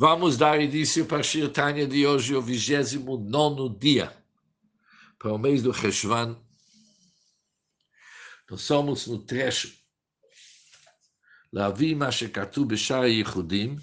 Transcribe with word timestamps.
Vamos 0.00 0.38
dar 0.38 0.58
início 0.58 1.04
para 1.04 1.18
a 1.18 1.22
Shirtanya 1.22 1.86
de 1.86 2.06
hoje, 2.06 2.34
o 2.34 2.40
29 2.40 3.68
dia, 3.78 4.10
para 5.18 5.30
o 5.30 5.36
mês 5.36 5.62
do 5.62 5.72
Reshvan. 5.72 6.42
Nós 8.48 8.62
somos 8.62 9.06
no 9.06 9.18
trecho 9.18 9.70
Lavi 11.52 11.94
Mashekatu 11.94 12.64
Beshar 12.64 13.10
Yehudim, 13.10 13.78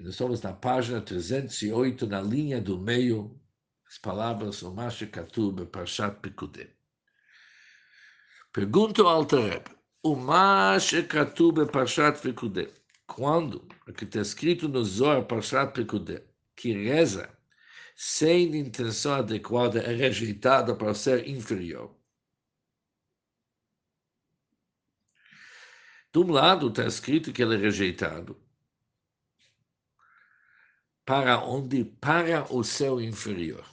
nós 0.00 0.08
estamos 0.10 0.42
na 0.42 0.52
página 0.52 1.00
308, 1.00 2.04
na 2.08 2.20
linha 2.20 2.60
do 2.60 2.76
meio, 2.76 3.40
as 3.86 3.98
palavras 3.98 4.64
o 4.64 4.74
Mashekatu 4.74 5.52
Beparshat 5.52 6.18
Pekudem. 6.20 6.68
Pergunta 8.52 9.00
ao 9.02 9.10
Altareb, 9.10 9.68
o 10.02 10.16
Mashekatu 10.16 11.52
Beparshat 11.52 12.20
Pekudem 12.20 12.68
quando 13.06 13.66
o 13.86 13.92
que 13.92 14.04
está 14.04 14.20
escrito 14.20 14.68
no 14.68 14.84
Zohar 14.84 15.24
Parshat 15.26 15.72
Pekudem, 15.72 16.22
que 16.54 16.72
reza 16.72 17.36
sem 17.94 18.56
intenção 18.56 19.14
adequada 19.14 19.80
é 19.80 19.94
rejeitada 19.94 20.76
para 20.76 20.92
ser 20.94 21.26
inferior. 21.28 21.96
De 26.12 26.18
um 26.18 26.30
lado 26.30 26.68
está 26.68 26.86
escrito 26.86 27.32
que 27.32 27.42
ele 27.42 27.54
é 27.54 27.58
rejeitado 27.58 28.40
para 31.04 31.38
onde? 31.44 31.84
Para 31.84 32.52
o 32.52 32.64
céu 32.64 33.00
inferior. 33.00 33.64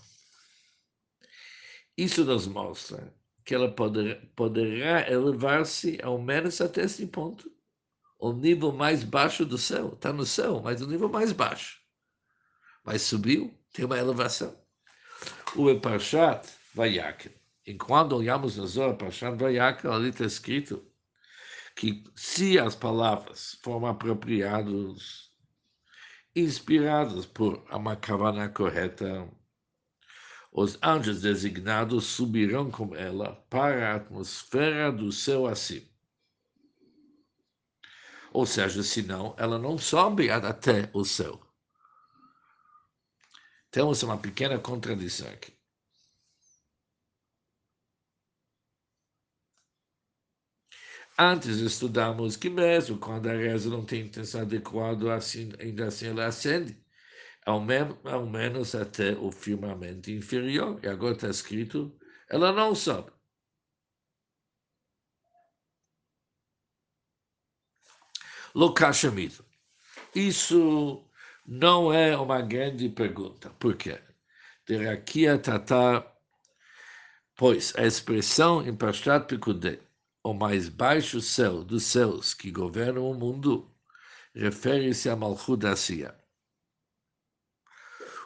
Isso 1.98 2.24
nos 2.24 2.48
mostra 2.48 3.14
que 3.44 3.56
ela 3.56 3.74
poderá, 3.74 4.22
poderá 4.36 5.10
elevar-se 5.12 6.00
ao 6.02 6.22
menos 6.22 6.62
até 6.62 6.84
esse 6.84 7.08
ponto 7.08 7.52
o 8.24 8.32
nível 8.32 8.72
mais 8.72 9.04
baixo 9.04 9.46
do 9.46 9.58
céu. 9.58 9.92
Está 9.94 10.14
no 10.14 10.26
céu, 10.26 10.62
mas 10.64 10.82
o 10.82 10.88
nível 10.88 11.10
mais 11.10 11.34
baixo. 11.34 11.82
Mas 12.82 13.02
subiu, 13.02 13.54
tem 13.74 13.84
uma 13.84 13.98
elevação. 13.98 14.58
O 15.58 15.70
Eparshat 15.70 16.48
Vayakel. 16.74 17.34
Enquanto 17.68 18.14
olhamos 18.14 18.56
no 18.56 18.66
Zohar 18.66 18.96
Parshat 18.96 19.36
Vayakel, 19.38 19.92
ali 19.92 20.08
está 20.08 20.24
escrito 20.24 20.82
que 21.76 22.02
se 22.16 22.58
as 22.58 22.78
palavras 22.78 23.60
foram 23.62 23.88
apropriadas, 23.88 25.30
inspiradas 26.34 27.26
por 27.26 27.62
uma 27.70 27.98
kavana 27.98 28.48
correta, 28.48 29.30
os 30.50 30.80
anjos 30.82 31.22
designados 31.22 32.06
subirão 32.06 32.72
com 32.72 32.96
ela 32.96 33.36
para 33.50 33.92
a 33.92 33.96
atmosfera 33.96 34.94
do 34.94 35.12
céu 35.12 35.46
acima. 35.46 35.93
Ou 38.34 38.46
seja, 38.48 38.82
senão 38.84 39.36
ela 39.38 39.60
não 39.60 39.78
sobe 39.78 40.30
até 40.32 40.90
o 40.94 41.06
céu. 41.06 41.40
Temos 43.72 44.02
uma 44.04 44.18
pequena 44.18 44.60
contradição 44.60 45.30
aqui. 45.30 45.54
Antes 51.18 51.58
estudamos 51.60 52.36
que 52.36 52.50
mesmo 52.50 52.98
quando 52.98 53.28
a 53.30 53.34
reza 53.34 53.70
não 53.70 53.86
tem 53.86 54.02
intenção 54.08 54.42
adequada, 54.42 55.14
assim, 55.14 55.52
ainda 55.60 55.88
assim 55.88 56.08
ela 56.08 56.26
acende, 56.26 56.76
ao, 57.46 57.62
menos, 57.62 57.98
ao 58.06 58.26
menos 58.26 58.74
até 58.76 59.14
o 59.14 59.32
firmamento 59.32 60.10
inferior. 60.10 60.80
E 60.84 60.88
agora 60.88 61.14
está 61.14 61.30
escrito, 61.30 61.96
ela 62.30 62.52
não 62.52 62.74
sobe. 62.74 63.13
Lokashamid. 68.56 69.40
Isso 70.16 71.04
não 71.46 71.92
é 71.92 72.16
uma 72.18 72.42
grande 72.42 72.88
pergunta. 72.90 73.50
Por 73.60 73.76
quê? 73.76 74.00
Terakia 74.66 75.38
Tatar, 75.38 76.06
pois 77.36 77.74
a 77.76 77.86
expressão 77.86 78.66
em 78.66 78.76
Pashtat 78.76 79.28
Pikudei, 79.28 79.82
o 80.24 80.34
mais 80.34 80.70
baixo 80.70 81.20
céu 81.20 81.64
dos 81.64 81.84
céus 81.84 82.34
que 82.34 82.52
governam 82.52 83.10
o 83.10 83.14
mundo, 83.14 83.70
refere-se 84.34 85.10
a 85.10 85.16
Malchut. 85.16 85.64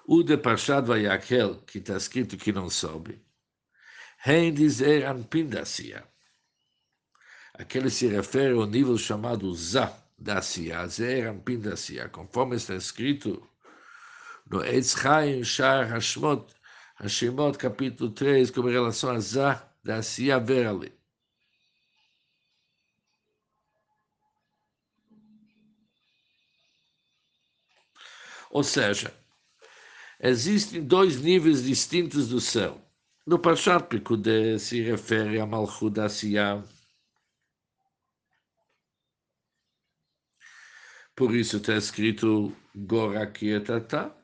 O 0.06 0.24
de 0.24 0.38
Parshat 0.38 0.86
Vayakel, 0.88 1.62
que 1.64 1.80
está 1.80 1.98
escrito 1.98 2.38
que 2.38 2.52
não 2.52 2.70
sobe, 2.70 3.22
Hein 4.26 4.54
dizer 4.54 5.06
Anpin 5.06 5.50
Aquele 7.54 7.90
se 7.90 8.08
refere 8.08 8.54
ao 8.54 8.66
nível 8.66 8.98
chamado 8.98 9.54
Zah, 9.54 10.07
da 10.18 10.42
Sia, 10.42 10.88
Zer 10.88 11.28
Ampin 11.28 11.60
da 11.60 11.76
Sia, 11.76 12.10
conforme 12.10 12.56
está 12.56 12.76
escrito 12.76 13.48
no 14.50 14.64
Eitz 14.64 14.96
Chaim 14.96 15.44
Shar 15.44 15.88
Hashmot, 15.88 16.54
Hashemot, 16.96 17.58
capítulo 17.58 18.12
3, 18.12 18.50
com 18.50 18.62
relação 18.62 19.12
a 19.12 19.20
Zah 19.20 19.70
da 19.84 20.02
Sia 20.02 20.40
Verali. 20.40 20.98
Ou 28.50 28.64
seja, 28.64 29.14
existem 30.20 30.84
dois 30.84 31.22
níveis 31.22 31.64
distintos 31.64 32.30
do 32.30 32.40
céu. 32.40 32.82
No 33.26 33.38
Parshat 33.38 33.88
Pekudé 33.88 34.58
se 34.58 34.82
refere 34.82 35.40
a 35.40 35.46
Malchut 35.46 35.94
da 35.94 36.08
Por 41.18 41.34
isso 41.34 41.58
está 41.58 41.76
escrito 41.76 42.56
Gorakietata. 42.76 44.16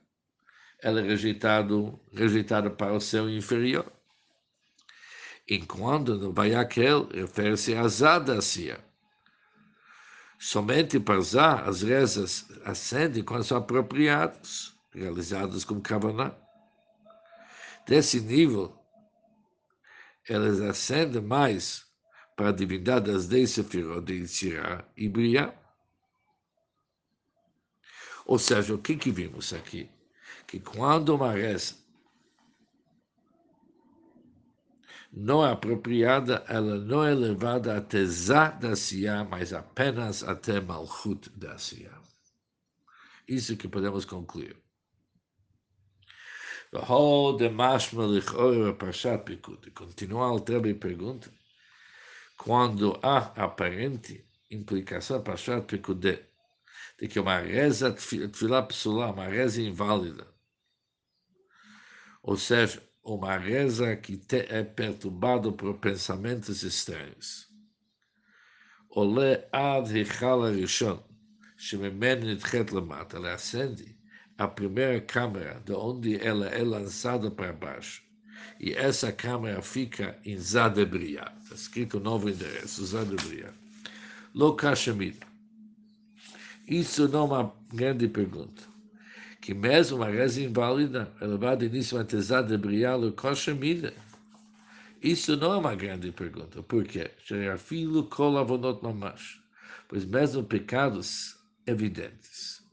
Ela 0.79 1.01
é 1.01 1.03
rejeitado, 1.03 1.99
rejeitada 2.13 2.69
para 2.69 2.93
o 2.93 3.01
céu 3.01 3.27
inferior. 3.27 3.91
Enquanto 5.49 6.13
no 6.13 6.31
Vayakel 6.31 7.07
refere-se 7.11 7.73
a 7.73 7.87
Zadacia. 7.87 8.79
Somente 10.37 10.99
para 10.99 11.19
Zá 11.21 11.61
as 11.61 11.81
rezas 11.81 12.45
ascendem 12.63 13.23
quando 13.23 13.43
são 13.43 13.57
apropriadas, 13.57 14.77
realizadas 14.93 15.65
com 15.65 15.81
Kavaná. 15.81 16.31
Desse 17.87 18.21
nível, 18.21 18.77
elas 20.29 20.61
ascendem 20.61 21.23
mais 21.23 21.87
para 22.35 22.49
a 22.49 22.51
divindade 22.51 23.11
das 23.11 23.27
dez 23.27 23.49
sefirot 23.49 24.05
de 24.05 24.13
Yitzirah 24.13 24.85
e 24.95 25.09
Briah. 25.09 25.62
Ou 28.25 28.39
seja, 28.39 28.73
o 28.73 28.77
que, 28.77 28.95
que 28.95 29.11
vimos 29.11 29.53
aqui? 29.53 29.89
Que 30.47 30.59
quando 30.59 31.15
uma 31.15 31.31
reza 31.31 31.75
não 35.11 35.45
é 35.45 35.51
apropriada, 35.51 36.43
ela 36.47 36.79
não 36.79 37.03
é 37.03 37.13
levada 37.13 37.77
até 37.77 38.03
Zá 38.05 38.49
da 38.49 38.75
Siyah, 38.75 39.23
mas 39.23 39.53
apenas 39.53 40.23
até 40.23 40.59
Malchut 40.59 41.29
da 41.31 41.57
Siyah. 41.57 42.01
Isso 43.27 43.55
que 43.55 43.67
podemos 43.67 44.05
concluir. 44.05 44.57
Continua 49.75 50.21
o 50.21 50.23
Altrebe 50.23 50.73
pergunta, 50.73 51.31
quando 52.35 52.99
há 53.03 53.17
aparente 53.43 54.25
implicação 54.49 55.21
para 55.21 55.33
Parshat 55.33 55.67
Pekudeh, 55.67 56.32
de 57.02 57.08
que 57.08 57.20
uma 57.20 57.38
reza 57.38 57.92
tefilá 57.92 58.62
psulá, 58.62 59.10
uma 59.10 59.26
reza 59.26 59.62
inválida, 59.62 60.26
ou 62.22 62.36
seja, 62.36 62.82
uma 63.02 63.36
reza 63.36 63.96
que 63.96 64.16
te, 64.16 64.46
é 64.48 64.62
perturbada 64.62 65.50
por 65.52 65.78
pensamentos 65.78 66.62
estranhos. 66.62 67.48
Ole 68.90 69.46
ad 69.52 69.90
hichal 69.90 70.50
rishon, 70.52 71.00
שממנו 71.56 72.26
נדחית 72.26 72.72
למטה, 72.72 73.16
ela 73.16 73.34
acende 73.34 73.98
a 74.38 74.46
primeira 74.46 75.00
câmera, 75.00 75.60
de 75.64 75.72
onde 75.72 76.16
ela 76.24 76.46
é 76.46 76.62
lançada 76.62 77.28
para 77.30 77.52
baixo. 77.52 78.02
E 78.60 78.72
essa 78.72 79.10
câmera 79.10 79.60
fica 79.60 80.16
em 80.24 80.36
Zadebria. 80.36 81.32
Está 81.42 81.56
escrito 81.56 81.98
o 81.98 82.00
novo 82.00 82.30
endereço, 82.30 82.86
Zadebria. 82.86 83.52
Lo 84.34 84.54
Kashemid. 84.54 85.16
Isso 86.67 87.07
não 87.07 87.21
é 87.21 87.23
uma 87.23 87.55
grande 87.73 88.07
pergunta. 88.07 88.63
Que 89.41 89.53
mesmo 89.53 89.97
uma 89.97 90.07
reza 90.07 90.41
inválida, 90.41 91.13
elevada 91.21 91.65
início 91.65 91.99
a 91.99 92.05
tesar 92.05 92.45
de 92.45 92.57
brialo 92.57 93.11
koshamida, 93.11 93.93
isso 95.01 95.35
não 95.35 95.53
é 95.53 95.57
uma 95.57 95.75
grande 95.75 96.13
pergunta. 96.13 96.63
Por 96.63 96.85
quê? 96.85 97.11
Filho 97.57 98.05
colavonot 98.05 98.81
mamash. 98.81 99.43
Pois 99.89 100.05
mesmo 100.05 100.45
pecados 100.45 101.35
evidentes. 101.67 102.63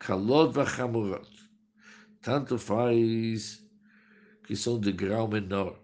Kalot 0.00 0.52
vachamurot. 0.52 1.30
Tanto 2.20 2.58
faz 2.58 3.64
que 4.44 4.56
são 4.56 4.80
de 4.80 4.90
grau 4.90 5.28
menor 5.28 5.80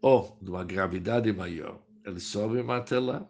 ou 0.00 0.38
de 0.40 0.48
uma 0.48 0.64
gravidade 0.64 1.32
maior. 1.32 1.82
Eles 2.04 2.22
sobem 2.22 2.64
até 2.70 3.00
lá 3.00 3.28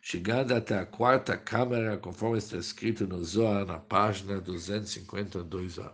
chegando 0.00 0.54
até 0.54 0.78
a 0.78 0.86
quarta 0.86 1.36
câmara, 1.36 1.98
conforme 1.98 2.38
está 2.38 2.56
escrito 2.56 3.06
no 3.06 3.22
Zohar, 3.22 3.66
na 3.66 3.78
página 3.78 4.40
252a. 4.40 5.92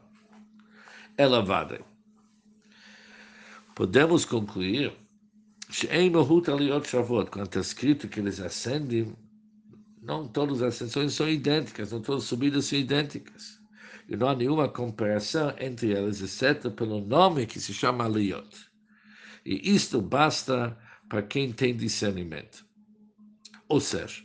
Elevada. 1.19 1.81
Podemos 3.75 4.25
concluir 4.25 4.93
quando 7.31 7.47
está 7.47 7.61
escrito 7.61 8.08
que 8.08 8.20
eles 8.20 8.41
ascendem, 8.41 9.17
não 10.00 10.29
todas 10.29 10.62
as 10.62 10.75
ascensões 10.75 11.14
são 11.14 11.29
idênticas, 11.29 11.91
não 11.91 12.00
todas 12.00 12.23
as 12.23 12.29
subidas 12.29 12.67
são 12.67 12.79
idênticas. 12.79 13.61
E 14.08 14.17
não 14.17 14.29
há 14.29 14.37
nenhuma 14.37 14.69
comparação 14.69 15.53
entre 15.58 15.93
elas, 15.93 16.20
exceto 16.20 16.70
pelo 16.70 17.00
nome 17.00 17.44
que 17.44 17.58
se 17.58 17.75
chama 17.75 18.05
Aliot. 18.05 18.49
E 19.44 19.75
isto 19.75 20.00
basta 20.00 20.79
para 21.08 21.23
quem 21.23 21.53
tem 21.53 21.76
discernimento. 21.76 22.64
Ou 23.69 23.81
seja, 23.81 24.23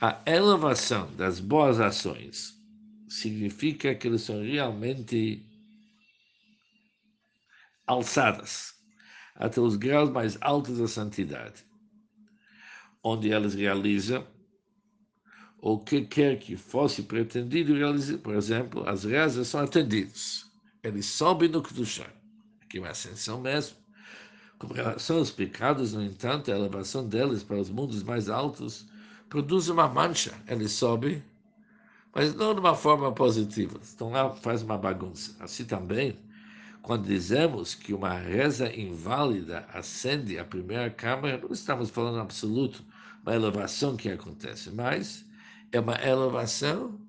a 0.00 0.20
elevação 0.26 1.14
das 1.14 1.38
boas 1.38 1.80
ações 1.80 2.60
significa 3.08 3.94
que 3.94 4.08
eles 4.08 4.22
são 4.22 4.42
realmente 4.42 5.46
alçadas 7.86 8.74
até 9.34 9.60
os 9.60 9.76
graus 9.76 10.10
mais 10.10 10.38
altos 10.40 10.78
da 10.78 10.88
santidade, 10.88 11.64
onde 13.02 13.30
elas 13.30 13.54
realizam 13.54 14.26
o 15.58 15.78
que 15.78 16.02
quer 16.02 16.38
que 16.38 16.56
fosse 16.56 17.02
pretendido 17.02 17.74
realizar. 17.74 18.18
Por 18.18 18.34
exemplo, 18.34 18.88
as 18.88 19.04
rezas 19.04 19.48
são 19.48 19.60
atendidas. 19.60 20.44
Eles 20.82 21.06
sobem 21.06 21.48
no 21.48 21.62
Kedushá, 21.62 22.12
que 22.68 22.78
é 22.78 22.80
uma 22.80 22.90
ascensão 22.90 23.40
mesmo. 23.40 23.83
Com 24.58 24.68
relação 24.72 25.18
aos 25.18 25.30
pecados, 25.30 25.92
no 25.92 26.02
entanto, 26.02 26.50
a 26.50 26.56
elevação 26.56 27.06
deles 27.08 27.42
para 27.42 27.58
os 27.60 27.70
mundos 27.70 28.02
mais 28.02 28.28
altos 28.28 28.86
produz 29.28 29.68
uma 29.68 29.88
mancha. 29.88 30.32
Eles 30.46 30.72
sobem, 30.72 31.22
mas 32.14 32.34
não 32.34 32.54
de 32.54 32.60
uma 32.60 32.74
forma 32.74 33.12
positiva. 33.12 33.80
Então 33.94 34.10
lá 34.10 34.34
faz 34.36 34.62
uma 34.62 34.78
bagunça. 34.78 35.36
Assim 35.40 35.64
também, 35.64 36.18
quando 36.82 37.06
dizemos 37.06 37.74
que 37.74 37.94
uma 37.94 38.14
reza 38.14 38.74
inválida 38.74 39.66
acende 39.72 40.38
a 40.38 40.44
primeira 40.44 40.90
câmara, 40.90 41.38
não 41.38 41.52
estamos 41.52 41.90
falando 41.90 42.20
absoluto, 42.20 42.84
uma 43.22 43.34
elevação 43.34 43.96
que 43.96 44.08
acontece, 44.10 44.70
mas 44.70 45.24
é 45.72 45.80
uma 45.80 45.96
elevação 46.02 47.00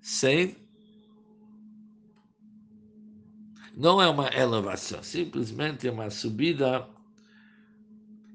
sem. 0.00 0.56
Não 3.74 4.02
é 4.02 4.08
uma 4.08 4.28
elevação, 4.34 5.02
simplesmente 5.02 5.88
é 5.88 5.90
uma 5.90 6.10
subida 6.10 6.86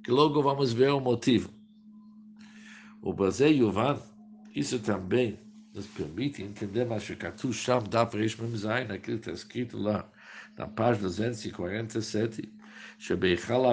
que 0.04 0.10
logo 0.12 0.42
vamos 0.42 0.74
ver 0.74 0.90
o 0.90 1.00
motivo. 1.00 1.54
O 3.02 3.14
Bazei 3.14 3.60
Yuvan, 3.60 4.02
isso 4.56 4.80
também 4.80 5.40
nos 5.76 5.86
permite 5.86 6.42
entender 6.42 6.88
que 7.00 7.16
Katu 7.16 7.54
Sham 7.54 7.84
Daf 7.84 8.18
Reish 8.18 8.36
Memzain, 8.38 8.86
aquilo 8.86 9.20
que 9.20 9.30
está 9.30 9.32
escrito 9.32 9.78
lá 9.78 10.10
na 10.58 10.68
página 10.68 11.08
247, 11.08 12.52
Shebeichal 12.98 13.64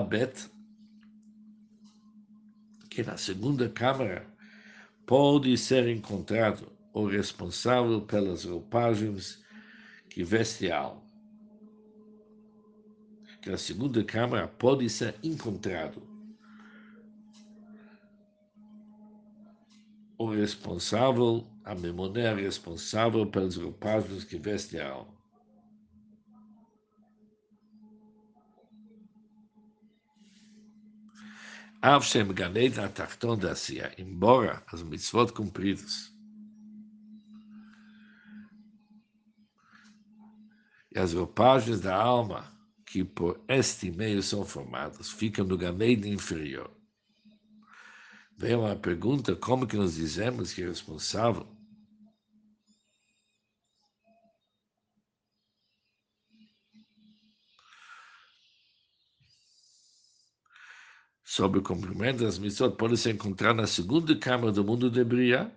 que 2.91 3.03
na 3.03 3.17
segunda 3.17 3.71
câmara 3.71 4.27
pode 5.07 5.57
ser 5.57 5.89
encontrado 5.89 6.71
o 6.93 7.07
responsável 7.07 8.03
pelas 8.03 8.45
roupagens 8.45 9.43
que 10.11 10.23
veste 10.23 10.71
a 10.71 10.79
alma. 10.79 11.14
Que 13.45 13.51
na 13.51 13.59
segunda 13.59 14.03
câmara 14.03 14.49
pode 14.49 14.89
ser 14.89 15.15
encontrado 15.23 16.03
o 20.17 20.31
responsável, 20.31 21.47
a 21.63 21.75
memória 21.75 22.35
responsável 22.35 23.27
pelas 23.27 23.57
roupagens 23.57 24.25
que 24.25 24.39
veste 24.39 24.79
a 24.79 24.89
alma. 24.89 25.13
Av 31.83 32.03
Shem 32.03 32.33
Ganed 32.33 32.81
Atachton 32.81 33.37
da 33.37 33.53
Asiya, 33.53 33.93
embora 33.99 34.63
as 34.73 34.83
mitzvot 34.83 35.35
cumpridas 35.35 36.11
e 40.91 40.99
as 40.99 41.13
roupagens 41.13 41.81
da 41.81 41.95
alma 41.95 42.54
que 42.95 43.03
por 43.03 43.45
este 43.49 43.91
meio 43.91 44.23
são 44.23 44.47
formadas 44.47 45.11
ficam 45.11 45.45
no 45.45 45.59
Ganed 45.59 46.09
inferior. 46.09 46.71
Vem 48.39 48.55
uma 48.55 48.77
pergunta, 48.77 49.35
como 49.35 49.67
que 49.67 49.77
nós 49.77 49.97
dizemos 49.97 50.53
que 50.53 50.63
é 50.63 50.69
responsável 50.69 51.45
sobre 61.25 61.59
o 61.59 61.65
cumprimento 61.65 62.23
das 62.23 62.39
missões 62.39 62.77
pode 62.77 62.97
se 62.97 63.11
encontrar 63.11 63.55
na 63.55 63.67
segunda 63.67 64.17
câmara 64.17 64.53
do 64.53 64.63
mundo 64.63 64.89
de 64.89 65.03
Bria. 65.03 65.53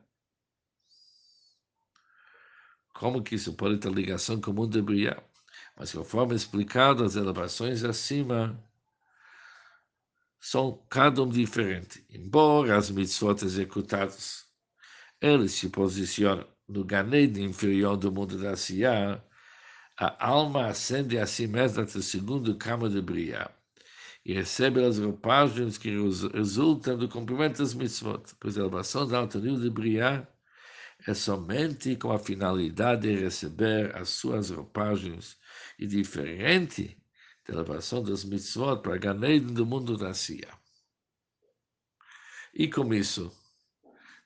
Como 2.95 3.21
que 3.21 3.35
isso 3.35 3.53
pode 3.53 3.77
ter 3.77 3.91
ligação 3.91 4.41
com 4.41 4.49
o 4.49 4.53
mundo 4.55 4.71
de 4.71 4.81
Bria? 4.81 5.23
Mas 5.77 5.91
conforme 5.91 6.35
explicado, 6.35 7.03
as 7.03 7.15
elevações 7.15 7.83
acima 7.83 8.57
são 10.39 10.83
cada 10.89 11.21
um 11.21 11.29
diferente. 11.29 12.03
Embora 12.09 12.77
as 12.77 12.89
mitzvot 12.89 13.43
executadas, 13.43 14.45
eles 15.21 15.51
se 15.53 15.69
posicionam 15.69 16.47
no 16.67 16.83
ganede 16.83 17.41
inferior 17.43 17.95
do 17.95 18.11
mundo 18.11 18.37
da 18.37 18.55
Siyah, 18.55 19.23
a 19.99 20.27
alma 20.27 20.67
ascende 20.67 21.17
a 21.17 21.25
si 21.25 21.47
mesma 21.47 21.83
até 21.83 21.99
a 21.99 22.01
segunda 22.01 22.53
câmara 22.55 22.89
de 22.89 23.01
Bria 23.01 23.49
e 24.27 24.33
recebe 24.33 24.83
as 24.83 24.99
roupagens 24.99 25.77
que 25.77 25.89
resultam 26.33 26.97
do 26.97 27.07
cumprimento 27.07 27.59
das 27.59 27.73
mitzvot, 27.73 28.23
pois 28.39 28.57
a 28.57 28.61
elevação 28.61 29.07
da 29.07 29.19
alta 29.19 29.39
nível 29.39 29.61
de 29.61 29.69
Briá 29.69 30.27
é 31.07 31.13
somente 31.13 31.95
com 31.95 32.11
a 32.11 32.19
finalidade 32.19 33.03
de 33.03 33.15
receber 33.15 33.95
as 33.95 34.09
suas 34.09 34.49
roupagens 34.49 35.37
e 35.77 35.85
diferente 35.85 36.97
da 37.45 37.53
elevação 37.53 38.03
das 38.03 38.23
mitzvot 38.23 38.81
para 38.81 38.97
Ganeiden 38.97 39.53
do 39.53 39.65
mundo 39.65 39.97
da 39.97 40.13
Sia. 40.13 40.49
E 42.53 42.67
com 42.69 42.93
isso, 42.93 43.31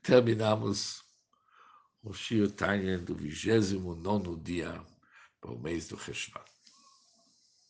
terminamos 0.02 1.04
o 2.02 2.14
Shio 2.14 2.50
Tanya 2.50 2.98
do 2.98 3.16
29 3.16 4.42
dia 4.42 4.84
para 5.40 5.52
o 5.52 5.60
mês 5.60 5.88
do 5.88 5.96
Reshvan. 5.96 6.51